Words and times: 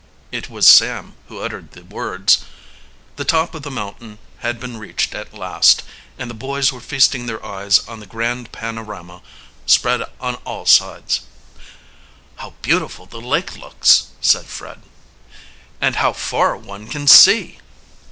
It 0.31 0.49
was 0.49 0.67
Sam 0.67 1.13
who 1.27 1.41
uttered 1.41 1.73
the 1.73 1.83
words. 1.83 2.39
The 3.17 3.23
top 3.23 3.53
of 3.53 3.61
the 3.61 3.69
mountain 3.69 4.17
had 4.39 4.59
been 4.59 4.77
reached 4.79 5.13
at 5.13 5.31
last, 5.31 5.83
and 6.17 6.27
the 6.27 6.33
boys 6.33 6.73
were 6.73 6.81
feasting 6.81 7.27
their 7.27 7.45
eyes 7.45 7.87
on 7.87 7.99
the 7.99 8.07
grand 8.07 8.51
panorama 8.51 9.21
spread 9.67 10.01
on 10.19 10.37
all 10.37 10.65
sides. 10.65 11.21
"How 12.37 12.55
beautiful 12.63 13.05
the 13.05 13.21
lake 13.21 13.55
looks!" 13.55 14.07
said 14.21 14.45
Fred. 14.47 14.81
"And 15.79 15.97
how 15.97 16.13
far 16.13 16.57
one 16.57 16.87
can 16.87 17.05
see!" 17.07 17.59